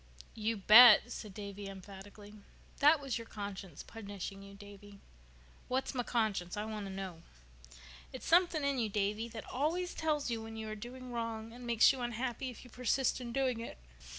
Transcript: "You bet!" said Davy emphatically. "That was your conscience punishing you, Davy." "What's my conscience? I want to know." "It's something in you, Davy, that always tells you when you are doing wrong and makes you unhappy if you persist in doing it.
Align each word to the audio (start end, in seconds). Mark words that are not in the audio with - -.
"You 0.33 0.57
bet!" 0.57 1.11
said 1.11 1.31
Davy 1.35 1.67
emphatically. 1.67 2.33
"That 2.79 2.99
was 2.99 3.19
your 3.19 3.27
conscience 3.27 3.83
punishing 3.83 4.41
you, 4.41 4.55
Davy." 4.55 4.99
"What's 5.67 5.93
my 5.93 6.01
conscience? 6.01 6.57
I 6.57 6.65
want 6.65 6.87
to 6.87 6.91
know." 6.91 7.21
"It's 8.11 8.25
something 8.25 8.63
in 8.63 8.79
you, 8.79 8.89
Davy, 8.89 9.27
that 9.27 9.45
always 9.47 9.93
tells 9.93 10.31
you 10.31 10.41
when 10.41 10.57
you 10.57 10.67
are 10.69 10.75
doing 10.75 11.11
wrong 11.11 11.53
and 11.53 11.67
makes 11.67 11.91
you 11.93 12.01
unhappy 12.01 12.49
if 12.49 12.63
you 12.63 12.71
persist 12.71 13.21
in 13.21 13.31
doing 13.31 13.59
it. 13.59 13.77